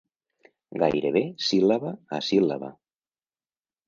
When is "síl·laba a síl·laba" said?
1.47-2.71